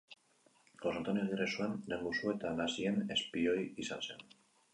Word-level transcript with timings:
Jose 0.85 0.95
Antonio 1.01 1.25
Agirre 1.27 1.47
zuen 1.57 1.75
lehengusu 1.91 2.33
eta 2.33 2.55
nazien 2.63 2.99
espioi 3.19 3.59
izan 3.87 4.05
zen. 4.11 4.27